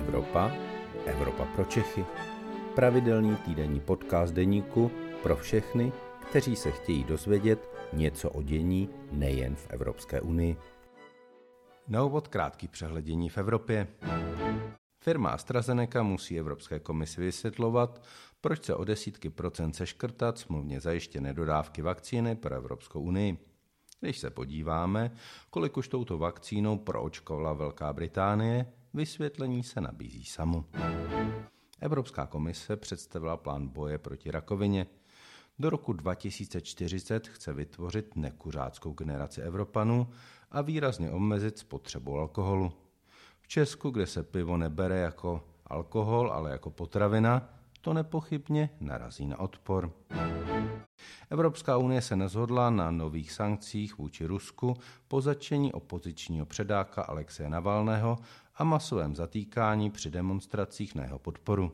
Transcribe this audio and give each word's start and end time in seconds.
Evropa, 0.00 0.52
Evropa 1.06 1.44
pro 1.44 1.64
Čechy. 1.64 2.04
Pravidelný 2.74 3.36
týdenní 3.36 3.80
podcast 3.80 4.34
deníku 4.34 4.90
pro 5.22 5.36
všechny, 5.36 5.92
kteří 6.30 6.56
se 6.56 6.70
chtějí 6.70 7.04
dozvědět 7.04 7.68
něco 7.92 8.30
o 8.30 8.42
dění 8.42 8.88
nejen 9.12 9.56
v 9.56 9.66
Evropské 9.70 10.20
unii. 10.20 10.56
Na 11.88 12.04
úvod 12.04 12.28
krátký 12.28 12.68
přehledění 12.68 13.28
v 13.28 13.38
Evropě. 13.38 13.86
Firma 15.04 15.30
AstraZeneca 15.30 16.02
musí 16.02 16.38
Evropské 16.38 16.78
komisi 16.80 17.20
vysvětlovat, 17.20 18.02
proč 18.40 18.64
se 18.64 18.74
o 18.74 18.84
desítky 18.84 19.30
procent 19.30 19.72
seškrtat 19.72 20.38
smluvně 20.38 20.80
zajištěné 20.80 21.34
dodávky 21.34 21.82
vakcíny 21.82 22.36
pro 22.36 22.54
Evropskou 22.54 23.00
unii. 23.00 23.38
Když 24.00 24.18
se 24.18 24.30
podíváme, 24.30 25.10
kolik 25.50 25.76
už 25.76 25.88
touto 25.88 26.18
vakcínou 26.18 26.78
proočkovala 26.78 27.52
Velká 27.52 27.92
Británie, 27.92 28.66
vysvětlení 28.94 29.62
se 29.62 29.80
nabízí 29.80 30.24
samo. 30.24 30.64
Evropská 31.80 32.26
komise 32.26 32.76
představila 32.76 33.36
plán 33.36 33.68
boje 33.68 33.98
proti 33.98 34.30
rakovině. 34.30 34.86
Do 35.58 35.70
roku 35.70 35.92
2040 35.92 37.28
chce 37.28 37.52
vytvořit 37.52 38.16
nekuřáckou 38.16 38.92
generaci 38.92 39.40
Evropanů 39.40 40.08
a 40.50 40.62
výrazně 40.62 41.10
omezit 41.10 41.58
spotřebu 41.58 42.18
alkoholu. 42.18 42.72
V 43.40 43.48
Česku, 43.48 43.90
kde 43.90 44.06
se 44.06 44.22
pivo 44.22 44.56
nebere 44.56 44.98
jako 44.98 45.44
alkohol, 45.66 46.32
ale 46.32 46.50
jako 46.50 46.70
potravina, 46.70 47.54
to 47.80 47.92
nepochybně 47.94 48.70
narazí 48.80 49.26
na 49.26 49.40
odpor. 49.40 49.92
Evropská 51.30 51.76
unie 51.76 52.02
se 52.02 52.16
nezhodla 52.16 52.70
na 52.70 52.90
nových 52.90 53.32
sankcích 53.32 53.98
vůči 53.98 54.26
Rusku 54.26 54.76
po 55.08 55.20
začení 55.20 55.72
opozičního 55.72 56.46
předáka 56.46 57.02
Alexeje 57.02 57.48
Navalného 57.48 58.18
a 58.60 58.64
masovém 58.64 59.16
zatýkání 59.16 59.90
při 59.90 60.10
demonstracích 60.10 60.94
na 60.94 61.02
jeho 61.02 61.18
podporu. 61.18 61.72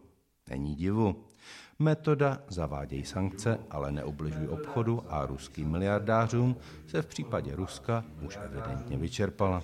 Není 0.51 0.75
divu. 0.75 1.25
Metoda 1.79 2.43
zavádějí 2.49 3.05
sankce, 3.05 3.59
ale 3.71 3.93
neubližují 3.93 4.49
obchodu 4.49 5.03
a 5.09 5.27
ruským 5.27 5.71
miliardářům 5.71 6.57
se 6.87 7.03
v 7.03 7.07
případě 7.07 7.57
Ruska 7.57 8.05
už 8.27 8.39
evidentně 8.45 8.97
vyčerpala. 8.97 9.63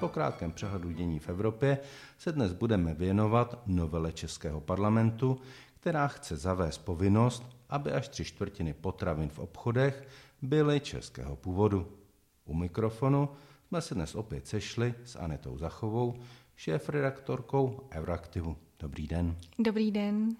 Po 0.00 0.08
krátkém 0.08 0.52
přehledu 0.52 0.90
dění 0.90 1.18
v 1.18 1.28
Evropě 1.28 1.78
se 2.18 2.32
dnes 2.32 2.52
budeme 2.52 2.94
věnovat 2.94 3.62
novele 3.66 4.12
Českého 4.12 4.60
parlamentu, 4.60 5.38
která 5.80 6.08
chce 6.08 6.36
zavést 6.36 6.78
povinnost, 6.78 7.56
aby 7.68 7.92
až 7.92 8.08
tři 8.08 8.24
čtvrtiny 8.24 8.74
potravin 8.74 9.28
v 9.28 9.38
obchodech 9.38 10.08
byly 10.42 10.80
českého 10.80 11.36
původu. 11.36 12.03
U 12.46 12.54
mikrofonu 12.54 13.28
jsme 13.68 13.80
se 13.80 13.94
dnes 13.94 14.14
opět 14.14 14.46
sešli 14.46 14.94
s 15.04 15.16
Anetou 15.16 15.58
Zachovou, 15.58 16.14
šéf-redaktorkou 16.56 17.80
Euraktivu. 17.92 18.56
Dobrý 18.78 19.06
den. 19.06 19.36
Dobrý 19.58 19.90
den. 19.90 20.36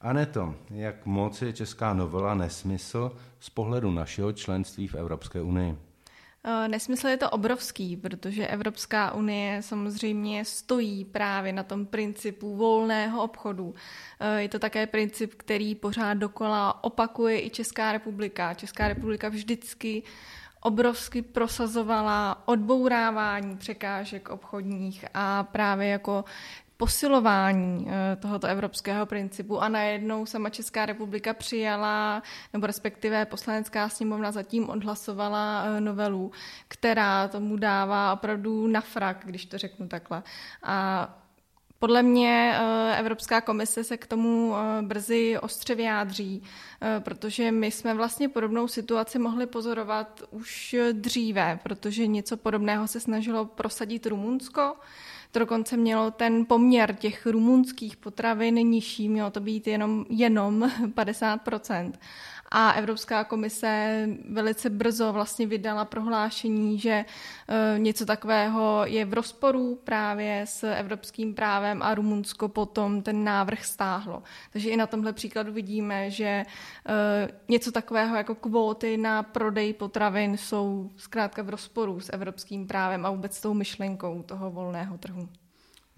Aneto, 0.00 0.54
jak 0.70 1.06
moc 1.06 1.42
je 1.42 1.52
česká 1.52 1.94
novela 1.94 2.34
nesmysl 2.34 3.16
z 3.40 3.50
pohledu 3.50 3.90
našeho 3.90 4.32
členství 4.32 4.88
v 4.88 4.94
Evropské 4.94 5.42
unii? 5.42 5.76
Eh, 6.44 6.68
nesmysl 6.68 7.08
je 7.08 7.16
to 7.16 7.30
obrovský, 7.30 7.96
protože 7.96 8.46
Evropská 8.46 9.14
unie 9.14 9.62
samozřejmě 9.62 10.44
stojí 10.44 11.04
právě 11.04 11.52
na 11.52 11.62
tom 11.62 11.86
principu 11.86 12.56
volného 12.56 13.22
obchodu. 13.22 13.74
Eh, 14.20 14.42
je 14.42 14.48
to 14.48 14.58
také 14.58 14.86
princip, 14.86 15.34
který 15.34 15.74
pořád 15.74 16.14
dokola 16.14 16.84
opakuje 16.84 17.46
i 17.46 17.50
Česká 17.50 17.92
republika. 17.92 18.54
Česká 18.54 18.88
republika 18.88 19.28
vždycky 19.28 20.02
obrovsky 20.60 21.22
prosazovala 21.22 22.42
odbourávání 22.48 23.56
překážek 23.56 24.28
obchodních 24.28 25.04
a 25.14 25.44
právě 25.44 25.88
jako 25.88 26.24
posilování 26.80 27.86
eh, 27.88 28.16
tohoto 28.16 28.46
evropského 28.46 29.06
principu 29.06 29.62
a 29.62 29.68
najednou 29.68 30.26
sama 30.26 30.50
Česká 30.50 30.86
republika 30.86 31.34
přijala, 31.34 32.22
nebo 32.52 32.66
respektive 32.66 33.24
poslanecká 33.24 33.88
sněmovna 33.88 34.32
zatím 34.32 34.70
odhlasovala 34.70 35.64
eh, 35.64 35.80
novelu, 35.80 36.32
která 36.68 37.28
tomu 37.28 37.56
dává 37.56 38.12
opravdu 38.12 38.66
na 38.66 38.80
frak, 38.80 39.22
když 39.24 39.44
to 39.46 39.58
řeknu 39.58 39.88
takhle. 39.88 40.22
A 40.62 41.08
podle 41.80 42.02
mě 42.02 42.54
eh, 42.54 42.98
Evropská 42.98 43.40
komise 43.40 43.84
se 43.84 43.96
k 43.96 44.06
tomu 44.06 44.54
brzy 44.82 45.38
ostře 45.38 45.74
vyjádří, 45.74 46.42
protože 46.98 47.52
my 47.52 47.70
jsme 47.70 47.94
vlastně 47.94 48.28
podobnou 48.28 48.68
situaci 48.68 49.18
mohli 49.18 49.46
pozorovat 49.46 50.22
už 50.30 50.76
dříve, 50.92 51.58
protože 51.62 52.06
něco 52.06 52.36
podobného 52.36 52.88
se 52.88 53.00
snažilo 53.00 53.44
prosadit 53.44 54.06
Rumunsko, 54.06 54.74
to 55.32 55.38
dokonce 55.38 55.76
mělo 55.76 56.10
ten 56.10 56.46
poměr 56.46 56.94
těch 56.94 57.26
rumunských 57.26 57.96
potravin 57.96 58.54
nižší, 58.54 59.08
mělo 59.08 59.30
to 59.30 59.40
být 59.40 59.66
jenom, 59.66 60.06
jenom 60.08 60.62
50%. 60.86 61.92
A 62.50 62.70
Evropská 62.70 63.24
komise 63.24 64.06
velice 64.30 64.70
brzo 64.70 65.12
vlastně 65.12 65.46
vydala 65.46 65.84
prohlášení, 65.84 66.78
že 66.78 66.90
e, 66.90 67.04
něco 67.78 68.06
takového 68.06 68.82
je 68.84 69.04
v 69.04 69.14
rozporu 69.14 69.80
právě 69.84 70.42
s 70.46 70.64
evropským 70.64 71.34
právem 71.34 71.82
a 71.82 71.94
Rumunsko 71.94 72.48
potom 72.48 73.02
ten 73.02 73.24
návrh 73.24 73.64
stáhlo. 73.64 74.22
Takže 74.52 74.70
i 74.70 74.76
na 74.76 74.86
tomhle 74.86 75.12
příkladu 75.12 75.52
vidíme, 75.52 76.10
že 76.10 76.24
e, 76.24 76.44
něco 77.48 77.72
takového 77.72 78.16
jako 78.16 78.34
kvóty 78.34 78.96
na 78.96 79.22
prodej 79.22 79.72
potravin 79.72 80.36
jsou 80.36 80.90
zkrátka 80.96 81.42
v 81.42 81.48
rozporu 81.48 82.00
s 82.00 82.12
evropským 82.12 82.66
právem 82.66 83.06
a 83.06 83.10
vůbec 83.10 83.36
s 83.36 83.40
tou 83.40 83.54
myšlenkou 83.54 84.22
toho 84.22 84.50
volného 84.50 84.98
trhu. 84.98 85.28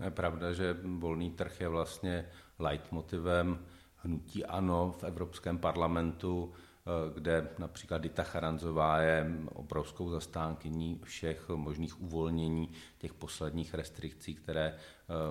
Je 0.04 0.10
pravda, 0.10 0.52
že 0.52 0.76
volný 0.82 1.30
trh 1.30 1.60
je 1.60 1.68
vlastně 1.68 2.26
leitmotivem 2.58 3.58
hnutí 4.02 4.44
ANO 4.44 4.94
v 4.98 5.04
Evropském 5.04 5.58
parlamentu, 5.58 6.52
eh, 6.52 7.14
kde 7.14 7.48
například 7.58 7.98
Dita 7.98 8.22
Charanzová 8.22 8.98
je 8.98 9.26
obrovskou 9.54 10.10
zastánkyní 10.10 11.00
všech 11.04 11.48
možných 11.48 12.02
uvolnění 12.02 12.70
těch 12.98 13.14
posledních 13.14 13.74
restrikcí, 13.74 14.34
které 14.34 14.66
eh, 14.66 14.76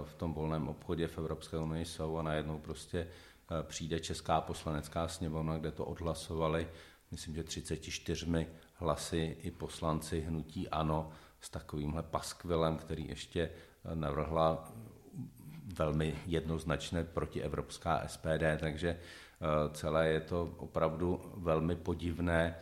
v 0.03 0.13
tom 0.13 0.33
volném 0.33 0.67
obchodě 0.67 1.07
v 1.07 1.17
Evropské 1.17 1.57
unii 1.57 1.85
jsou. 1.85 2.17
A 2.17 2.23
najednou 2.23 2.59
prostě 2.59 2.99
eh, 2.99 3.63
přijde 3.63 3.99
Česká 3.99 4.41
poslanecká 4.41 5.07
sněmovna, 5.07 5.57
kde 5.57 5.71
to 5.71 5.85
odhlasovali, 5.85 6.67
myslím, 7.11 7.35
že 7.35 7.43
34 7.43 8.47
hlasy 8.73 9.37
i 9.41 9.51
poslanci 9.51 10.21
hnutí 10.21 10.69
ANO 10.69 11.11
s 11.41 11.49
takovýmhle 11.49 12.03
paskvilem, 12.03 12.77
který 12.77 13.07
ještě 13.07 13.49
navrhla 13.93 14.73
velmi 15.71 16.15
jednoznačné 16.25 17.03
protievropská 17.03 18.07
SPD, 18.07 18.59
takže 18.59 18.89
eh, 18.89 19.45
celé 19.73 20.07
je 20.07 20.21
to 20.21 20.55
opravdu 20.57 21.21
velmi 21.37 21.75
podivné. 21.75 22.55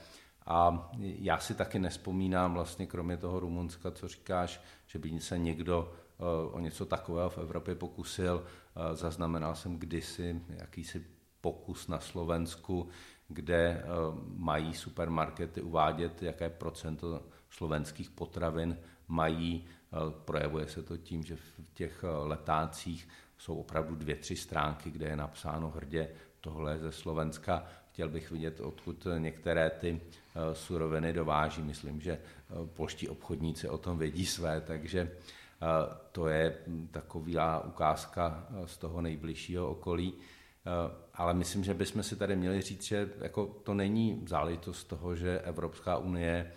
A 0.45 0.91
já 0.99 1.37
si 1.37 1.53
taky 1.53 1.79
nespomínám 1.79 2.53
vlastně 2.53 2.87
kromě 2.87 3.17
toho 3.17 3.39
Rumunska, 3.39 3.91
co 3.91 4.07
říkáš, 4.07 4.61
že 4.87 4.99
by 4.99 5.19
se 5.19 5.37
někdo 5.37 5.93
eh, 5.93 6.23
o 6.51 6.59
něco 6.59 6.85
takového 6.85 7.29
v 7.29 7.37
Evropě 7.37 7.75
pokusil. 7.75 8.43
Eh, 8.45 8.95
zaznamenal 8.95 9.55
jsem 9.55 9.77
kdysi 9.77 10.41
jakýsi 10.49 11.05
pokus 11.41 11.87
na 11.87 11.99
Slovensku, 11.99 12.89
kde 13.27 13.83
mají 14.35 14.73
supermarkety 14.73 15.61
uvádět, 15.61 16.23
jaké 16.23 16.49
procento 16.49 17.21
slovenských 17.49 18.09
potravin 18.09 18.77
mají 19.09 19.65
Projevuje 20.25 20.67
se 20.67 20.83
to 20.83 20.97
tím, 20.97 21.23
že 21.23 21.35
v 21.35 21.61
těch 21.73 22.03
letácích 22.23 23.07
jsou 23.37 23.55
opravdu 23.55 23.95
dvě, 23.95 24.15
tři 24.15 24.35
stránky, 24.35 24.91
kde 24.91 25.05
je 25.05 25.15
napsáno 25.15 25.69
hrdě, 25.69 26.09
tohle 26.41 26.79
ze 26.79 26.91
Slovenska. 26.91 27.65
Chtěl 27.91 28.09
bych 28.09 28.31
vidět, 28.31 28.59
odkud 28.59 29.07
některé 29.17 29.69
ty 29.69 30.01
eh, 30.01 30.55
suroviny 30.55 31.13
dováží. 31.13 31.61
Myslím, 31.61 32.01
že 32.01 32.11
eh, 32.11 32.19
polští 32.73 33.09
obchodníci 33.09 33.69
o 33.69 33.77
tom 33.77 33.97
vědí 33.97 34.25
své, 34.25 34.61
takže 34.61 34.99
eh, 35.01 35.67
to 36.11 36.27
je 36.27 36.57
taková 36.91 37.63
ukázka 37.65 38.47
z 38.65 38.77
toho 38.77 39.01
nejbližšího 39.01 39.69
okolí. 39.69 40.13
Ale 41.13 41.33
myslím, 41.33 41.63
že 41.63 41.73
bychom 41.73 42.03
si 42.03 42.15
tady 42.15 42.35
měli 42.35 42.61
říct, 42.61 42.83
že 42.83 43.09
jako 43.21 43.45
to 43.45 43.73
není 43.73 44.23
záležitost 44.27 44.83
toho, 44.83 45.15
že 45.15 45.39
Evropská 45.39 45.97
unie 45.97 46.51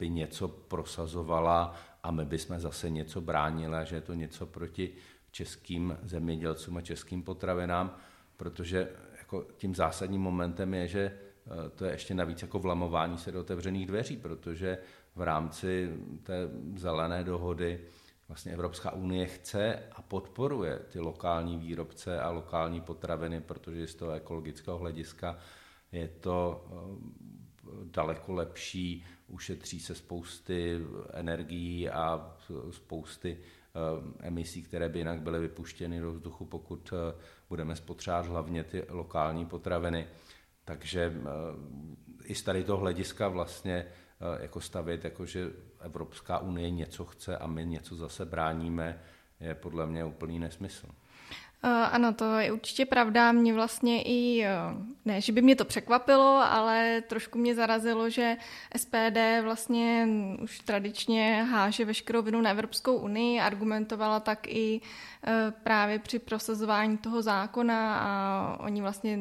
by 0.00 0.10
něco 0.10 0.48
prosazovala 0.48 1.74
a 2.02 2.10
my 2.10 2.24
bychom 2.24 2.58
zase 2.58 2.90
něco 2.90 3.20
bránili, 3.20 3.76
že 3.84 3.96
je 3.96 4.00
to 4.00 4.14
něco 4.14 4.46
proti 4.46 4.92
českým 5.30 5.98
zemědělcům 6.02 6.76
a 6.76 6.80
českým 6.80 7.22
potravinám, 7.22 7.96
protože 8.36 8.88
jako 9.18 9.46
tím 9.56 9.74
zásadním 9.74 10.20
momentem 10.20 10.74
je, 10.74 10.88
že 10.88 11.02
eh, 11.04 11.70
to 11.70 11.84
je 11.84 11.92
ještě 11.92 12.14
navíc 12.14 12.42
jako 12.42 12.58
vlamování 12.58 13.18
se 13.18 13.32
do 13.32 13.40
otevřených 13.40 13.86
dveří, 13.86 14.16
protože 14.16 14.78
v 15.16 15.22
rámci 15.22 15.94
té 16.22 16.48
zelené 16.76 17.24
dohody 17.24 17.80
vlastně 18.28 18.52
Evropská 18.52 18.92
unie 18.92 19.26
chce 19.26 19.82
a 19.92 20.02
podporuje 20.02 20.78
ty 20.78 21.00
lokální 21.00 21.58
výrobce 21.58 22.20
a 22.20 22.30
lokální 22.30 22.80
potraviny, 22.80 23.40
protože 23.40 23.86
z 23.86 23.94
toho 23.94 24.12
ekologického 24.12 24.78
hlediska 24.78 25.38
je 25.92 26.08
to 26.08 26.64
eh, 26.66 27.39
daleko 27.84 28.32
lepší, 28.32 29.04
ušetří 29.28 29.80
se 29.80 29.94
spousty 29.94 30.80
energií 31.12 31.88
a 31.90 32.36
spousty 32.70 33.38
emisí, 34.20 34.62
které 34.62 34.88
by 34.88 34.98
jinak 34.98 35.20
byly 35.20 35.40
vypuštěny 35.40 36.00
do 36.00 36.12
vzduchu, 36.12 36.44
pokud 36.44 36.92
budeme 37.48 37.76
spotřebovat 37.76 38.26
hlavně 38.26 38.64
ty 38.64 38.86
lokální 38.88 39.46
potraviny. 39.46 40.08
Takže 40.64 41.12
i 42.24 42.34
z 42.34 42.42
tady 42.42 42.64
toho 42.64 42.78
hlediska 42.78 43.28
vlastně 43.28 43.86
jako 44.40 44.60
stavit, 44.60 45.04
jako 45.04 45.26
že 45.26 45.50
Evropská 45.80 46.38
unie 46.38 46.70
něco 46.70 47.04
chce 47.04 47.38
a 47.38 47.46
my 47.46 47.66
něco 47.66 47.96
zase 47.96 48.24
bráníme, 48.24 49.02
je 49.40 49.54
podle 49.54 49.86
mě 49.86 50.04
úplný 50.04 50.38
nesmysl. 50.38 50.86
Eh, 51.62 51.68
ano, 51.68 52.12
to 52.12 52.38
je 52.38 52.52
určitě 52.52 52.86
pravda. 52.86 53.32
Mě 53.32 53.54
vlastně 53.54 54.02
i, 54.02 54.44
eh, 54.44 54.50
ne, 55.04 55.20
že 55.20 55.32
by 55.32 55.42
mě 55.42 55.56
to 55.56 55.64
překvapilo, 55.64 56.42
ale 56.50 57.02
trošku 57.08 57.38
mě 57.38 57.54
zarazilo, 57.54 58.10
že 58.10 58.36
SPD 58.76 59.40
vlastně 59.42 60.08
už 60.42 60.58
tradičně 60.58 61.46
háže 61.50 61.84
veškerou 61.84 62.22
vinu 62.22 62.40
na 62.40 62.50
Evropskou 62.50 62.96
unii, 62.96 63.40
argumentovala 63.40 64.20
tak 64.20 64.46
i 64.48 64.80
eh, 65.26 65.52
právě 65.62 65.98
při 65.98 66.18
prosazování 66.18 66.98
toho 66.98 67.22
zákona 67.22 67.98
a 67.98 68.56
oni 68.60 68.80
vlastně 68.80 69.18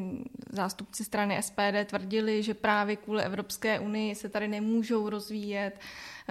zástupci 0.51 1.03
strany 1.03 1.44
SPD 1.44 1.85
tvrdili, 1.85 2.44
že 2.44 2.53
právě 2.53 2.95
kvůli 2.95 3.24
Evropské 3.24 3.80
unii 3.80 4.15
se 4.15 4.30
tady 4.30 4.47
nemůžou 4.47 5.09
rozvíjet 5.09 5.80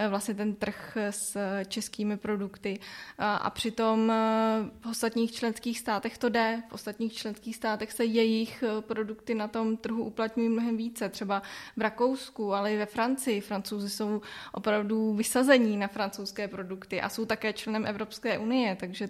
vlastně 0.09 0.35
ten 0.35 0.55
trh 0.55 0.97
s 1.11 1.37
českými 1.65 2.17
produkty. 2.17 2.81
A 3.19 3.50
přitom 3.50 4.11
eh, 4.11 4.71
v 4.81 4.87
ostatních 4.87 5.33
členských 5.33 5.79
státech 5.79 6.19
to 6.19 6.29
jde. 6.29 6.62
V 6.69 6.73
ostatních 6.73 7.12
členských 7.12 7.56
státech 7.56 7.93
se 7.93 8.05
jejich 8.05 8.62
eh, 8.62 8.83
produkty 8.83 9.35
na 9.35 9.49
tom 9.49 9.77
trhu 9.77 10.05
uplatňují 10.05 10.49
mnohem 10.49 10.77
více. 10.77 11.09
Třeba 11.09 11.43
v 11.77 11.81
Rakousku, 11.81 12.55
ale 12.55 12.73
i 12.73 12.77
ve 12.77 12.87
Francii. 12.87 13.41
Francouzi 13.41 13.91
jsou 13.91 14.21
opravdu 14.53 15.15
vysazení 15.15 15.77
na 15.77 15.89
francouzské 15.89 16.49
produkty 16.49 17.00
a 17.00 17.09
jsou 17.09 17.25
také 17.25 17.53
členem 17.53 17.87
Evropské 17.87 18.39
unie, 18.39 18.77
takže 18.77 19.09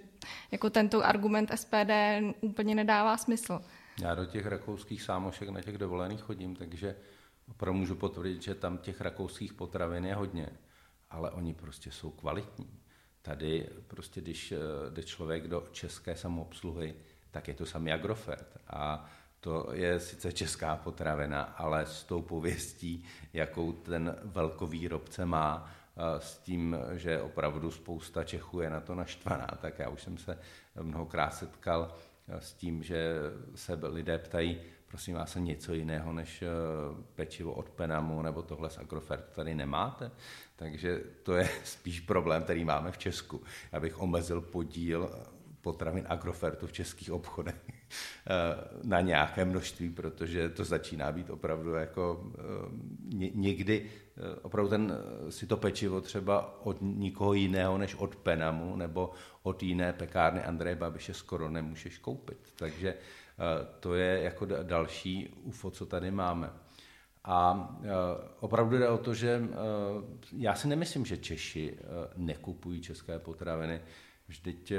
jako 0.51 0.69
tento 0.69 1.05
argument 1.05 1.51
SPD 1.55 1.91
úplně 2.41 2.75
nedává 2.75 3.17
smysl. 3.17 3.61
Já 4.01 4.15
do 4.15 4.25
těch 4.25 4.45
rakouských 4.45 5.01
sámošek 5.01 5.49
na 5.49 5.61
těch 5.61 5.77
dovolených 5.77 6.21
chodím, 6.21 6.55
takže 6.55 6.95
opravdu 7.51 7.79
můžu 7.79 7.95
potvrdit, 7.95 8.41
že 8.41 8.55
tam 8.55 8.77
těch 8.77 9.01
rakouských 9.01 9.53
potravin 9.53 10.05
je 10.05 10.15
hodně 10.15 10.49
ale 11.09 11.31
oni 11.31 11.53
prostě 11.53 11.91
jsou 11.91 12.11
kvalitní. 12.11 12.79
Tady 13.21 13.69
prostě, 13.87 14.21
když 14.21 14.51
eh, 14.51 14.57
jde 14.89 15.03
člověk 15.03 15.47
do 15.47 15.67
české 15.71 16.15
samoobsluhy, 16.15 16.95
tak 17.31 17.47
je 17.47 17.53
to 17.53 17.65
samý 17.65 17.91
Agrofert. 17.91 18.57
A 18.67 19.09
to 19.39 19.69
je 19.73 19.99
sice 19.99 20.31
česká 20.31 20.77
potravina, 20.77 21.41
ale 21.41 21.85
s 21.85 22.03
tou 22.03 22.21
pověstí, 22.21 23.03
jakou 23.33 23.71
ten 23.71 24.15
velkovýrobce 24.23 25.25
má, 25.25 25.71
eh, 25.97 26.21
s 26.21 26.37
tím, 26.37 26.77
že 26.93 27.21
opravdu 27.21 27.71
spousta 27.71 28.23
Čechů 28.23 28.61
je 28.61 28.69
na 28.69 28.79
to 28.79 28.95
naštvaná, 28.95 29.47
tak 29.61 29.79
já 29.79 29.89
už 29.89 30.01
jsem 30.01 30.17
se 30.17 30.39
mnohokrát 30.81 31.29
setkal 31.29 31.95
eh, 32.27 32.41
s 32.41 32.53
tím, 32.53 32.83
že 32.83 33.15
se 33.55 33.79
lidé 33.83 34.17
ptají, 34.17 34.61
prosím 34.89 35.15
vás, 35.15 35.35
něco 35.39 35.73
jiného 35.73 36.13
než 36.13 36.43
pečivo 37.15 37.53
od 37.53 37.69
Penamu 37.69 38.21
nebo 38.21 38.41
tohle 38.41 38.69
z 38.69 38.77
Agrofertu 38.77 39.35
tady 39.35 39.55
nemáte? 39.55 40.11
Takže 40.55 41.01
to 41.23 41.35
je 41.35 41.49
spíš 41.63 41.99
problém, 41.99 42.43
který 42.43 42.65
máme 42.65 42.91
v 42.91 42.97
Česku. 42.97 43.41
Abych 43.71 44.01
omezil 44.01 44.41
podíl 44.41 45.09
potravin 45.61 46.05
Agrofertu 46.09 46.67
v 46.67 46.71
českých 46.71 47.11
obchodech 47.11 47.55
eh, 47.67 47.73
na 48.83 49.01
nějaké 49.01 49.45
množství, 49.45 49.89
protože 49.89 50.49
to 50.49 50.63
začíná 50.63 51.11
být 51.11 51.29
opravdu 51.29 51.73
jako 51.73 52.31
eh, 52.33 53.29
někdy 53.33 53.85
eh, 53.85 54.39
opravdu 54.41 54.69
ten, 54.69 54.93
si 55.29 55.47
to 55.47 55.57
pečivo 55.57 56.01
třeba 56.01 56.65
od 56.65 56.77
nikoho 56.81 57.33
jiného 57.33 57.77
než 57.77 57.95
od 57.95 58.15
Penamu 58.15 58.75
nebo 58.75 59.11
od 59.43 59.63
jiné 59.63 59.93
pekárny 59.93 60.43
Andreje 60.43 60.75
Babiše 60.75 61.13
skoro 61.13 61.49
nemůžeš 61.49 61.97
koupit. 61.97 62.37
Takže 62.55 62.93
to 63.79 63.95
je 63.95 64.21
jako 64.21 64.45
další 64.45 65.29
UFO, 65.43 65.71
co 65.71 65.85
tady 65.85 66.11
máme. 66.11 66.49
A 67.23 67.69
e, 67.83 67.87
opravdu 68.39 68.77
jde 68.77 68.89
o 68.89 68.97
to, 68.97 69.13
že 69.13 69.29
e, 69.29 69.41
já 70.37 70.55
si 70.55 70.67
nemyslím, 70.67 71.05
že 71.05 71.17
Češi 71.17 71.77
nekupují 72.15 72.81
české 72.81 73.19
potraviny. 73.19 73.81
Vždyť, 74.27 74.73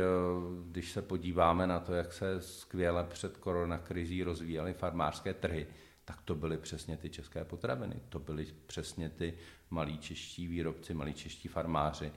když 0.65 0.93
se 0.93 1.03
podíváme 1.03 1.67
na 1.67 1.81
to, 1.81 1.95
jak 1.95 2.13
se 2.13 2.41
skvěle 2.41 3.05
před 3.05 3.37
koronakrizí 3.37 4.23
rozvíjely 4.23 4.73
farmářské 4.73 5.35
trhy, 5.35 5.67
tak 6.05 6.23
to 6.23 6.35
byly 6.35 6.59
přesně 6.59 6.97
ty 6.97 7.11
české 7.11 7.45
potraviny. 7.45 7.95
To 8.09 8.19
byly 8.19 8.47
přesně 8.67 9.09
ty 9.09 9.35
malí 9.71 9.99
čeští 9.99 10.47
výrobci, 10.47 10.95
malí 10.95 11.15
čeští 11.15 11.49
farmáři. 11.49 12.13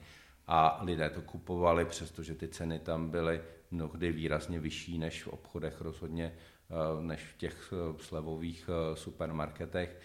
A 0.46 0.78
lidé 0.82 1.10
to 1.10 1.22
kupovali, 1.22 1.84
přestože 1.84 2.34
ty 2.34 2.48
ceny 2.48 2.78
tam 2.78 3.10
byly 3.10 3.42
mnohdy 3.70 4.12
výrazně 4.12 4.60
vyšší 4.60 4.98
než 4.98 5.24
v 5.24 5.28
obchodech 5.28 5.80
rozhodně 5.80 6.32
Eh, 6.70 7.02
než 7.02 7.20
v 7.20 7.36
těch 7.36 7.72
eh, 7.72 8.02
slevových 8.02 8.70
eh, 8.72 8.96
supermarketech. 8.96 10.00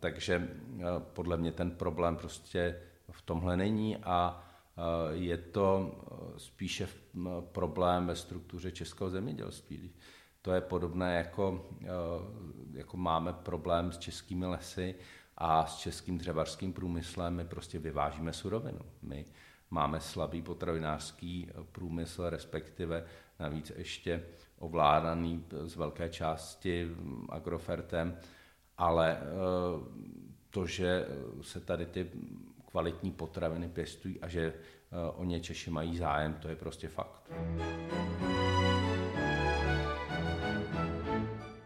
Takže 0.00 0.48
podle 0.98 1.36
mě 1.36 1.52
ten 1.52 1.70
problém 1.70 2.16
prostě 2.16 2.80
v 3.10 3.22
tomhle 3.22 3.56
není 3.56 3.96
a 3.96 4.44
je 5.10 5.36
to 5.36 5.94
spíše 6.36 6.88
problém 7.52 8.06
ve 8.06 8.16
struktuře 8.16 8.70
českého 8.70 9.10
zemědělství. 9.10 9.90
To 10.42 10.52
je 10.52 10.60
podobné, 10.60 11.16
jako, 11.16 11.68
jako 12.72 12.96
máme 12.96 13.32
problém 13.32 13.92
s 13.92 13.98
českými 13.98 14.46
lesy 14.46 14.94
a 15.38 15.66
s 15.66 15.76
českým 15.76 16.18
dřevařským 16.18 16.72
průmyslem. 16.72 17.34
My 17.34 17.44
prostě 17.44 17.78
vyvážíme 17.78 18.32
surovinu. 18.32 18.78
My 19.02 19.24
máme 19.70 20.00
slabý 20.00 20.42
potravinářský 20.42 21.50
průmysl, 21.72 22.30
respektive 22.30 23.04
navíc 23.40 23.72
ještě 23.76 24.22
ovládaný 24.58 25.44
z 25.64 25.76
velké 25.76 26.08
části 26.08 26.90
Agrofertem, 27.28 28.16
ale 28.78 29.18
eh, 29.18 29.24
to, 30.50 30.66
že 30.66 31.06
se 31.42 31.60
tady 31.60 31.86
ty 31.86 32.10
kvalitní 32.70 33.10
potraviny 33.10 33.68
pěstují 33.68 34.20
a 34.20 34.28
že 34.28 34.42
eh, 34.42 34.54
o 35.16 35.24
ně 35.24 35.40
Češi 35.40 35.70
mají 35.70 35.96
zájem, 35.96 36.34
to 36.34 36.48
je 36.48 36.56
prostě 36.56 36.88
fakt. 36.88 37.30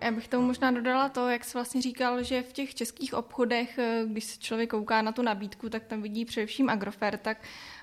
Já 0.08 0.12
bych 0.12 0.28
tomu 0.28 0.46
možná 0.46 0.70
dodala 0.70 1.08
to, 1.08 1.28
jak 1.28 1.44
jsi 1.44 1.52
vlastně 1.55 1.82
říkal, 1.82 2.23
že 2.23 2.42
v 2.42 2.52
těch 2.52 2.75
českých 2.75 3.14
obchodech, 3.14 3.78
eh, 3.78 4.02
když 4.06 4.25
se 4.25 4.40
člověk 4.40 4.71
kouká 4.71 5.02
na 5.02 5.12
tu 5.12 5.23
nabídku, 5.23 5.68
tak 5.68 5.85
tam 5.85 6.02
vidí 6.02 6.25
především 6.25 6.71
Agrofer, 6.71 7.18
tak 7.18 7.38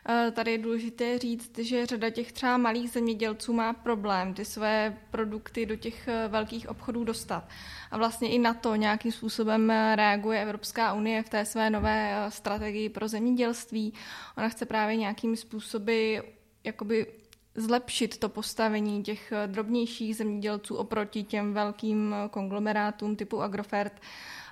eh, 0.10 0.32
tady 0.32 0.52
je 0.52 0.58
důležité 0.58 1.20
říct, 1.20 1.58
že 1.58 1.86
řada 1.86 2.10
těch 2.10 2.32
třeba 2.32 2.58
malých 2.58 2.90
zemědělců 2.90 3.54
má 3.54 3.74
problém 3.74 4.34
ty 4.34 4.46
své 4.46 4.98
produkty 5.12 5.66
do 5.66 5.76
těch 5.76 6.08
eh, 6.08 6.28
velkých 6.28 6.70
obchodů 6.70 7.04
dostat. 7.04 7.50
A 7.92 7.98
vlastně 7.98 8.30
i 8.30 8.40
na 8.40 8.54
to 8.54 8.76
nějakým 8.76 9.12
způsobem 9.12 9.70
reaguje 9.96 10.42
Evropská 10.42 10.94
unie 10.94 11.24
v 11.24 11.30
té 11.30 11.46
své 11.46 11.70
nové 11.70 12.26
strategii 12.30 12.90
pro 12.90 13.08
zemědělství. 13.08 13.94
Ona 14.38 14.50
chce 14.50 14.66
právě 14.66 14.96
nějakým 14.96 15.36
způsoby 15.36 16.18
jakoby 16.64 17.08
zlepšit 17.56 18.18
to 18.18 18.30
postavení 18.30 19.04
těch 19.04 19.32
eh, 19.32 19.48
drobnějších 19.48 20.16
zemědělců 20.16 20.76
oproti 20.76 21.24
těm 21.24 21.54
velkým 21.54 22.14
eh, 22.14 22.30
konglomerátům 22.30 23.16
typu 23.16 23.42
Agrofert. 23.42 23.94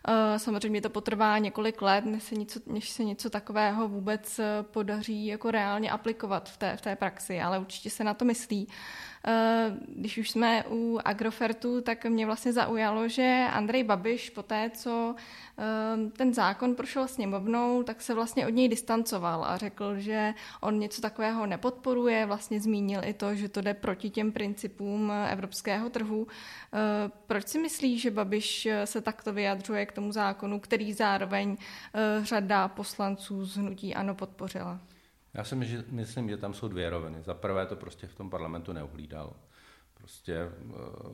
Eh, 0.07 0.39
samozřejmě 0.39 0.81
to 0.81 0.89
potrvá 0.89 1.37
několik 1.37 1.81
let, 1.81 2.05
než 2.05 2.23
se 2.23 2.35
něco, 2.35 2.59
než 2.65 2.89
se 2.89 3.03
něco 3.03 3.29
takového 3.29 3.87
vůbec 3.87 4.39
podaří 4.61 5.25
jako 5.25 5.51
reálně 5.51 5.91
aplikovat 5.91 6.49
v 6.49 6.57
té, 6.57 6.77
v 6.77 6.81
té 6.81 6.95
praxi, 6.95 7.41
ale 7.41 7.59
určitě 7.59 7.89
se 7.89 8.03
na 8.03 8.13
to 8.13 8.25
myslí. 8.25 8.67
Eh, 9.27 9.77
když 9.87 10.17
už 10.17 10.29
jsme 10.29 10.63
u 10.69 10.99
Agrofertu, 11.05 11.81
tak 11.81 12.05
mě 12.05 12.25
vlastně 12.25 12.53
zaujalo, 12.53 13.07
že 13.07 13.45
Andrej 13.51 13.83
Babiš 13.83 14.29
po 14.29 14.43
té, 14.43 14.71
co 14.73 15.15
eh, 15.57 16.09
ten 16.17 16.33
zákon 16.33 16.75
prošel 16.75 17.07
sněmovnou, 17.07 17.83
tak 17.83 18.01
se 18.01 18.13
vlastně 18.13 18.47
od 18.47 18.49
něj 18.49 18.69
distancoval 18.69 19.45
a 19.45 19.57
řekl, 19.57 19.99
že 19.99 20.33
on 20.61 20.79
něco 20.79 21.01
takového 21.01 21.45
nepodporuje, 21.45 22.25
vlastně 22.25 22.59
zmínil 22.59 23.01
i 23.03 23.13
to, 23.13 23.35
že 23.35 23.49
to 23.49 23.61
jde 23.61 23.73
proti 23.73 24.09
těm 24.09 24.31
principům 24.31 25.11
evropského 25.29 25.89
trhu. 25.89 26.27
Eh, 26.27 27.11
proč 27.27 27.47
si 27.47 27.59
myslí, 27.59 27.99
že 27.99 28.11
Babiš 28.11 28.67
se 28.85 29.01
takto 29.01 29.33
vyjadřuje 29.33 29.85
k 29.85 29.91
tomu 29.93 30.11
zákonu, 30.11 30.59
který 30.59 30.93
zároveň 30.93 31.57
řada 32.21 32.67
poslanců 32.67 33.45
z 33.45 33.57
hnutí 33.57 33.95
ANO 33.95 34.15
podpořila? 34.15 34.79
Já 35.33 35.43
si 35.43 35.55
myslím, 35.89 36.29
že 36.29 36.37
tam 36.37 36.53
jsou 36.53 36.67
dvě 36.67 36.89
roviny. 36.89 37.23
Za 37.23 37.33
prvé 37.33 37.65
to 37.65 37.75
prostě 37.75 38.07
v 38.07 38.15
tom 38.15 38.29
parlamentu 38.29 38.73
neuhlídal. 38.73 39.33
Prostě 39.93 40.35
eh, 40.35 40.51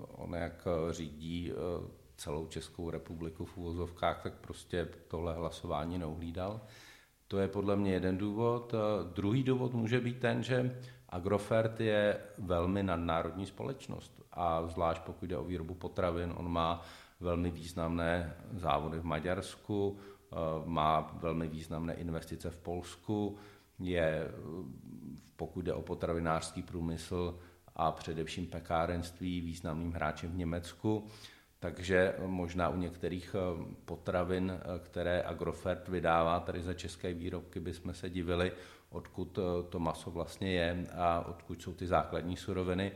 on 0.07 0.33
jak 0.33 0.67
eh, 0.67 0.93
řídí 0.93 1.51
eh, 1.51 1.55
celou 2.17 2.47
Českou 2.47 2.89
republiku 2.89 3.45
v 3.45 3.57
úvozovkách, 3.57 4.23
tak 4.23 4.33
prostě 4.33 4.87
tohle 5.07 5.33
hlasování 5.33 5.97
neuhlídal. 5.97 6.61
To 7.27 7.39
je 7.39 7.47
podle 7.47 7.75
mě 7.75 7.93
jeden 7.93 8.17
důvod. 8.17 8.73
Druhý 9.13 9.43
důvod 9.43 9.73
může 9.73 9.99
být 9.99 10.19
ten, 10.19 10.43
že 10.43 10.79
Agrofert 11.09 11.79
je 11.79 12.19
velmi 12.37 12.83
nadnárodní 12.83 13.45
společnost 13.45 14.21
a 14.31 14.67
zvlášť 14.67 15.01
pokud 15.01 15.25
jde 15.25 15.37
o 15.37 15.43
výrobu 15.43 15.73
potravin, 15.73 16.33
on 16.37 16.51
má 16.51 16.81
velmi 17.19 17.51
významné 17.51 18.35
závody 18.53 18.99
v 18.99 19.03
Maďarsku, 19.05 19.99
má 20.65 21.11
velmi 21.21 21.47
významné 21.47 21.93
investice 21.93 22.49
v 22.49 22.57
Polsku, 22.57 23.37
je, 23.79 24.27
pokud 25.35 25.61
jde 25.61 25.73
o 25.73 25.81
potravinářský 25.81 26.63
průmysl 26.63 27.39
a 27.75 27.91
především 27.91 28.47
pekárenství, 28.47 29.41
významným 29.41 29.91
hráčem 29.91 30.31
v 30.31 30.37
Německu. 30.37 31.07
Takže 31.59 32.15
možná 32.25 32.69
u 32.69 32.77
některých 32.77 33.35
eh, 33.35 33.65
potravin, 33.85 34.51
eh, 34.51 34.79
které 34.79 35.23
Agrofert 35.23 35.87
vydává 35.87 36.39
tady 36.39 36.61
za 36.61 36.73
české 36.73 37.13
výrobky, 37.13 37.59
bychom 37.59 37.93
se 37.93 38.09
divili, 38.09 38.51
odkud 38.89 39.37
eh, 39.37 39.63
to 39.69 39.79
maso 39.79 40.11
vlastně 40.11 40.51
je 40.51 40.85
a 40.97 41.19
odkud 41.27 41.61
jsou 41.61 41.73
ty 41.73 41.87
základní 41.87 42.37
suroviny. 42.37 42.91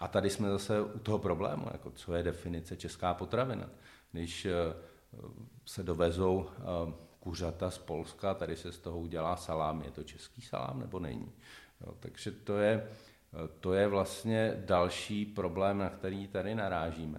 A 0.00 0.08
tady 0.08 0.30
jsme 0.30 0.50
zase 0.50 0.80
u 0.80 0.98
toho 0.98 1.18
problému, 1.18 1.66
jako 1.72 1.90
co 1.90 2.14
je 2.14 2.22
definice 2.22 2.76
česká 2.76 3.14
potravina. 3.14 3.70
Když 4.12 4.46
se 5.64 5.82
dovezou 5.82 6.46
kuřata 7.20 7.70
z 7.70 7.78
Polska, 7.78 8.34
tady 8.34 8.56
se 8.56 8.72
z 8.72 8.78
toho 8.78 8.98
udělá 8.98 9.36
salám, 9.36 9.82
je 9.82 9.90
to 9.90 10.02
český 10.02 10.42
salám 10.42 10.80
nebo 10.80 11.00
není. 11.00 11.32
Jo, 11.80 11.94
takže 12.00 12.30
to 12.30 12.58
je, 12.58 12.88
to 13.60 13.74
je 13.74 13.88
vlastně 13.88 14.62
další 14.66 15.26
problém, 15.26 15.78
na 15.78 15.90
který 15.90 16.28
tady 16.28 16.54
narážíme. 16.54 17.18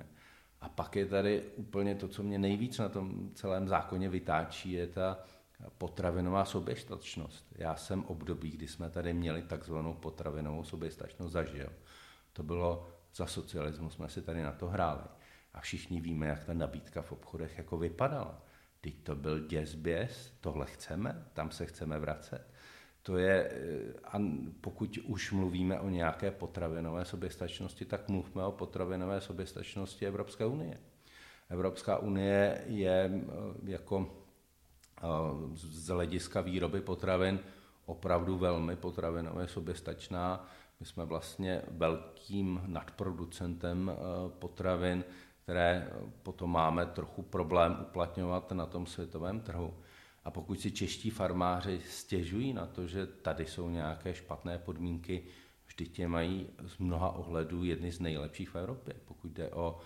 A 0.62 0.70
pak 0.70 0.96
je 0.96 1.06
tady 1.06 1.44
úplně 1.56 1.96
to, 1.96 2.08
co 2.08 2.24
mě 2.24 2.38
nejvíc 2.38 2.78
na 2.78 2.90
tom 2.90 3.30
celém 3.34 3.68
zákoně 3.68 4.10
vytáčí, 4.10 4.72
je 4.72 4.88
ta 4.88 5.20
potravinová 5.78 6.46
soběstačnost. 6.46 7.46
Já 7.52 7.76
jsem 7.76 8.04
období, 8.04 8.52
kdy 8.52 8.68
jsme 8.68 8.90
tady 8.90 9.14
měli 9.14 9.42
takzvanou 9.42 9.94
potravinovou 9.94 10.64
soběstačnost 10.64 11.34
zažil. 11.34 11.70
To 12.38 12.44
bylo 12.44 12.88
za 13.15 13.25
socialismu, 13.25 13.89
jsme 13.89 14.10
si 14.10 14.22
tady 14.22 14.44
na 14.44 14.51
to 14.51 14.67
hráli. 14.67 15.01
A 15.53 15.62
všichni 15.62 16.01
víme, 16.01 16.27
jak 16.27 16.44
ta 16.44 16.53
nabídka 16.53 17.01
v 17.01 17.12
obchodech 17.12 17.58
jako 17.58 17.77
vypadala. 17.77 18.41
Teď 18.82 18.96
to 19.03 19.15
byl 19.15 19.48
děs 19.48 19.75
běs, 19.75 20.34
tohle 20.41 20.65
chceme, 20.65 21.25
tam 21.34 21.51
se 21.51 21.65
chceme 21.65 22.00
vracet. 22.00 22.53
To 23.01 23.17
je, 23.17 23.50
eh, 23.51 23.94
a 24.03 24.22
pokud 24.62 24.98
už 24.98 25.32
mluvíme 25.32 25.79
o 25.79 25.89
nějaké 25.89 26.32
potravinové 26.32 27.06
soběstačnosti, 27.06 27.86
tak 27.86 28.10
mluvme 28.10 28.44
o 28.44 28.51
potravinové 28.51 29.22
soběstačnosti 29.22 30.06
Evropské 30.08 30.46
unie. 30.46 30.77
Evropská 31.50 31.98
unie 31.98 32.63
je 32.65 33.12
eh, 33.13 33.72
jako 33.72 34.25
eh, 34.98 35.08
z 35.53 35.88
hlediska 35.88 36.41
výroby 36.41 36.82
potravin 36.82 37.39
opravdu 37.86 38.38
velmi 38.38 38.75
potravinově 38.75 39.48
soběstačná. 39.48 40.46
My 40.80 40.86
jsme 40.86 41.06
vlastně 41.06 41.62
velkým 41.68 42.62
nadproducentem 42.66 43.92
potravin, 44.40 45.04
které 45.44 45.92
potom 46.24 46.52
máme 46.52 46.86
trochu 46.86 47.22
problém 47.22 47.78
uplatňovat 47.82 48.52
na 48.52 48.66
tom 48.66 48.86
světovém 48.86 49.40
trhu. 49.40 49.74
A 50.24 50.32
pokud 50.32 50.60
si 50.60 50.72
čeští 50.72 51.10
farmáři 51.10 51.82
stěžují 51.90 52.54
na 52.54 52.66
to, 52.66 52.88
že 52.88 53.06
tady 53.08 53.46
jsou 53.46 53.70
nějaké 53.70 54.14
špatné 54.14 54.58
podmínky, 54.58 55.24
vždyť 55.68 56.00
je 56.00 56.08
mají 56.08 56.50
z 56.66 56.78
mnoha 56.78 57.12
ohledů 57.12 57.64
jedny 57.64 57.92
z 57.92 58.00
nejlepších 58.00 58.50
v 58.50 58.56
Evropě. 58.56 58.94
Pokud 59.06 59.32
jde 59.32 59.50
o 59.50 59.80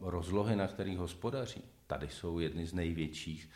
rozlohy, 0.00 0.56
na 0.56 0.66
kterých 0.66 0.98
hospodaří, 0.98 1.64
tady 1.86 2.08
jsou 2.08 2.38
jedny 2.38 2.66
z 2.66 2.74
největších 2.74 3.50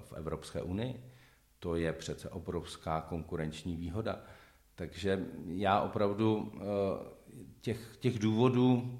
v 0.00 0.12
Evropské 0.12 0.62
unii. 0.62 1.04
To 1.58 1.76
je 1.76 1.92
přece 1.92 2.30
obrovská 2.30 3.00
konkurenční 3.00 3.76
výhoda. 3.76 4.20
Takže 4.78 5.26
já 5.46 5.80
opravdu 5.80 6.52
těch, 7.60 7.96
těch 8.00 8.18
důvodů, 8.18 8.98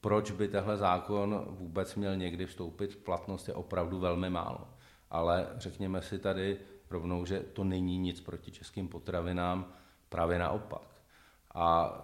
proč 0.00 0.30
by 0.30 0.48
tehle 0.48 0.76
zákon 0.76 1.46
vůbec 1.48 1.94
měl 1.94 2.16
někdy 2.16 2.46
vstoupit 2.46 2.92
v 2.92 2.96
platnost, 2.96 3.48
je 3.48 3.54
opravdu 3.54 3.98
velmi 3.98 4.30
málo 4.30 4.72
ale 5.12 5.48
řekněme 5.56 6.02
si 6.02 6.18
tady 6.18 6.58
rovnou, 6.90 7.24
že 7.24 7.40
to 7.40 7.64
není 7.64 7.98
nic 7.98 8.20
proti 8.20 8.50
českým 8.50 8.88
potravinám, 8.88 9.72
právě 10.08 10.38
naopak. 10.38 11.02
A 11.54 11.98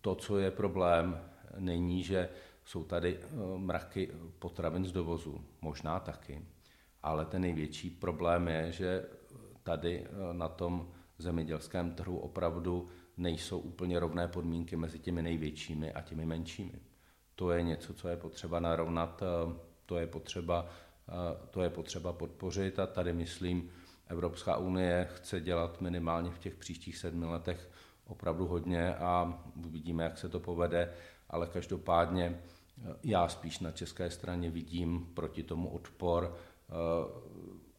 to, 0.00 0.14
co 0.14 0.38
je 0.38 0.50
problém, 0.50 1.20
není, 1.58 2.02
že 2.02 2.28
jsou 2.64 2.84
tady 2.84 3.18
eh, 3.18 3.26
mraky 3.56 4.10
potravin 4.38 4.84
z 4.84 4.92
dovozu, 4.92 5.44
možná 5.60 6.00
taky, 6.00 6.44
ale 7.02 7.24
ten 7.24 7.42
největší 7.42 7.90
problém 7.90 8.48
je, 8.48 8.72
že 8.72 9.04
tady 9.62 10.06
eh, 10.06 10.34
na 10.34 10.48
tom 10.48 10.92
zemědělském 11.20 11.94
trhu 11.94 12.18
opravdu 12.18 12.88
nejsou 13.16 13.58
úplně 13.58 14.00
rovné 14.00 14.28
podmínky 14.28 14.76
mezi 14.76 14.98
těmi 14.98 15.22
největšími 15.22 15.92
a 15.92 16.00
těmi 16.00 16.26
menšími. 16.26 16.80
To 17.34 17.50
je 17.50 17.62
něco, 17.62 17.94
co 17.94 18.08
je 18.08 18.16
potřeba 18.16 18.60
narovnat, 18.60 19.22
eh, 19.22 19.54
to 19.86 19.98
je 19.98 20.06
potřeba 20.06 20.68
to 21.50 21.62
je 21.62 21.70
potřeba 21.70 22.12
podpořit 22.12 22.78
a 22.78 22.86
tady 22.86 23.12
myslím, 23.12 23.70
Evropská 24.06 24.56
unie 24.56 25.08
chce 25.14 25.40
dělat 25.40 25.80
minimálně 25.80 26.30
v 26.30 26.38
těch 26.38 26.56
příštích 26.56 26.96
sedmi 26.96 27.26
letech 27.26 27.70
opravdu 28.06 28.46
hodně 28.46 28.94
a 28.94 29.42
uvidíme, 29.66 30.04
jak 30.04 30.18
se 30.18 30.28
to 30.28 30.40
povede, 30.40 30.92
ale 31.28 31.46
každopádně 31.46 32.24
e, 32.24 32.40
já 33.02 33.28
spíš 33.28 33.60
na 33.60 33.72
české 33.72 34.10
straně 34.10 34.50
vidím 34.50 35.10
proti 35.14 35.42
tomu 35.42 35.68
odpor, 35.68 36.36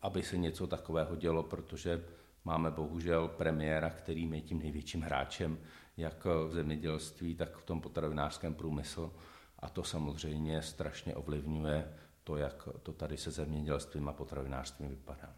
aby 0.01 0.23
se 0.23 0.37
něco 0.37 0.67
takového 0.67 1.15
dělo, 1.15 1.43
protože 1.43 2.03
máme 2.45 2.71
bohužel 2.71 3.27
premiéra, 3.27 3.89
který 3.89 4.29
je 4.31 4.41
tím 4.41 4.59
největším 4.59 5.01
hráčem 5.01 5.57
jak 5.97 6.25
v 6.25 6.53
zemědělství, 6.53 7.35
tak 7.35 7.57
v 7.57 7.63
tom 7.63 7.81
potravinářském 7.81 8.55
průmyslu 8.55 9.13
a 9.59 9.69
to 9.69 9.83
samozřejmě 9.83 10.61
strašně 10.61 11.15
ovlivňuje 11.15 11.93
to, 12.23 12.37
jak 12.37 12.69
to 12.83 12.93
tady 12.93 13.17
se 13.17 13.31
zemědělstvím 13.31 14.09
a 14.09 14.13
potravinářstvím 14.13 14.89
vypadá. 14.89 15.35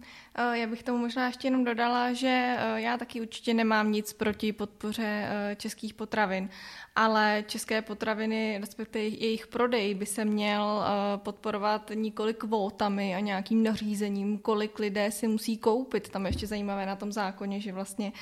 Uh-huh. 0.00 0.52
Já 0.52 0.66
bych 0.66 0.82
tomu 0.82 0.98
možná 0.98 1.26
ještě 1.26 1.46
jenom 1.46 1.64
dodala, 1.64 2.12
že 2.12 2.56
eh, 2.58 2.80
já 2.80 2.96
taky 2.96 3.20
určitě 3.20 3.54
nemám 3.54 3.92
nic 3.92 4.12
proti 4.12 4.52
podpoře 4.52 5.28
eh, 5.28 5.56
českých 5.56 5.94
potravin, 5.94 6.48
ale 6.96 7.44
české 7.46 7.82
potraviny, 7.82 8.58
respektive 8.60 9.04
jejich 9.04 9.46
prodej, 9.46 9.94
by 9.94 10.06
se 10.06 10.24
měl 10.24 10.82
podporovat 11.16 11.90
nikoli 11.94 12.34
kvótami 12.34 13.14
a 13.14 13.20
nějakým 13.20 13.62
nařízením, 13.62 14.38
kolik 14.38 14.78
lidé 14.78 15.10
si 15.10 15.28
musí 15.28 15.58
koupit. 15.58 16.08
Tam 16.08 16.26
ještě 16.26 16.46
zajímavé 16.46 16.86
na 16.86 16.96
tom 16.96 17.12
zákoně, 17.12 17.60
že 17.60 17.72
vlastně 17.72 18.12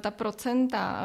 ta 0.00 0.10
procenta 0.10 1.00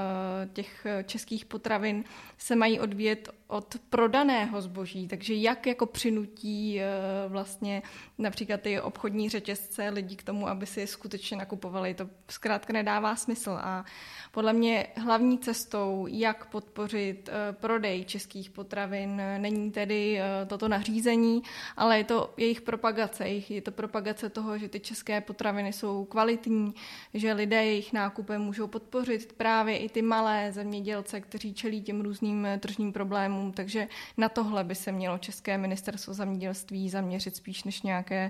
těch 0.53 0.87
českých 1.05 1.45
potravin 1.45 2.03
se 2.37 2.55
mají 2.55 2.79
odvíjet 2.79 3.29
od 3.47 3.75
prodaného 3.89 4.61
zboží, 4.61 5.07
takže 5.07 5.33
jak 5.33 5.67
jako 5.67 5.85
přinutí 5.85 6.79
vlastně 7.27 7.81
například 8.17 8.61
ty 8.61 8.81
obchodní 8.81 9.29
řetězce 9.29 9.89
lidí 9.91 10.15
k 10.15 10.23
tomu, 10.23 10.47
aby 10.47 10.65
si 10.65 10.87
skutečně 10.87 11.37
nakupovali, 11.37 11.93
to 11.93 12.09
zkrátka 12.29 12.73
nedává 12.73 13.15
smysl 13.15 13.57
a 13.61 13.85
podle 14.31 14.53
mě 14.53 14.87
hlavní 14.95 15.37
cestou, 15.37 16.07
jak 16.09 16.45
podpořit 16.45 17.29
eh, 17.29 17.53
prodej 17.53 18.05
českých 18.05 18.49
potravin, 18.49 19.21
není 19.37 19.71
tedy 19.71 20.19
eh, 20.19 20.45
toto 20.45 20.67
nařízení, 20.67 21.43
ale 21.77 21.97
je 21.97 22.03
to 22.03 22.33
jejich 22.37 22.61
propagace. 22.61 23.27
Je 23.27 23.61
to 23.61 23.71
propagace 23.71 24.29
toho, 24.29 24.57
že 24.57 24.69
ty 24.69 24.79
české 24.79 25.21
potraviny 25.21 25.73
jsou 25.73 26.05
kvalitní, 26.05 26.73
že 27.13 27.33
lidé 27.33 27.65
jejich 27.65 27.93
nákupem 27.93 28.41
můžou 28.41 28.67
podpořit 28.67 29.33
právě 29.33 29.77
i 29.77 29.89
ty 29.89 30.01
malé 30.01 30.51
zemědělce, 30.51 31.21
kteří 31.21 31.53
čelí 31.53 31.81
těm 31.81 32.01
různým 32.01 32.45
eh, 32.45 32.57
tržním 32.57 32.93
problémům. 32.93 33.51
Takže 33.51 33.87
na 34.17 34.29
tohle 34.29 34.63
by 34.63 34.75
se 34.75 34.91
mělo 34.91 35.17
České 35.17 35.57
ministerstvo 35.57 36.13
zemědělství 36.13 36.89
zaměřit 36.89 37.35
spíš 37.35 37.63
než 37.63 37.81
nějaké 37.81 38.29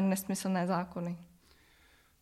nesmyslné 0.00 0.66
zákony. 0.66 0.99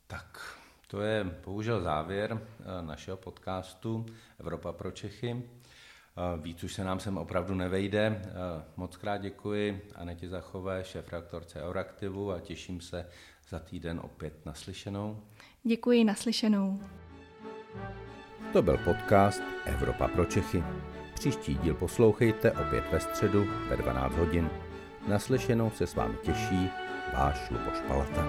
Tak 0.07 0.59
to 0.87 1.01
je 1.01 1.25
bohužel 1.45 1.81
závěr 1.81 2.41
eh, 2.61 2.83
našeho 2.83 3.17
podcastu 3.17 4.07
Evropa 4.41 4.73
pro 4.73 4.91
Čechy. 4.91 5.43
Eh, 5.43 6.43
víc 6.43 6.65
už 6.65 6.75
se 6.75 6.85
nám 6.85 7.01
sem 7.01 7.19
opravdu 7.19 7.55
nevejde. 7.55 8.23
Eh, 8.25 8.31
moc 8.77 8.97
krát 8.97 9.17
děkuji 9.17 9.89
Anetě 9.95 10.29
Zachové, 10.29 10.85
šéf-reaktorce 10.85 11.63
Euraktivu 11.63 12.33
a 12.33 12.41
těším 12.41 12.81
se 12.81 13.09
za 13.49 13.59
týden 13.59 14.01
opět 14.05 14.47
naslyšenou. 14.47 15.23
Děkuji, 15.65 16.05
naslyšenou. 16.05 16.81
To 18.53 18.63
byl 18.63 18.79
podcast 18.79 19.43
Evropa 19.65 20.09
pro 20.09 20.25
Čechy. 20.25 20.65
Příští 21.15 21.55
díl 21.55 21.75
poslouchejte 21.75 22.53
opět 22.53 22.85
ve 22.93 23.01
středu 23.01 23.45
ve 23.69 23.77
12 23.77 24.15
hodin. 24.15 24.51
Naslyšenou 25.09 25.71
se 25.71 25.87
s 25.87 25.95
vámi 25.95 26.17
těší 26.23 26.71
áslovas 27.19 27.81
palota. 27.89 28.23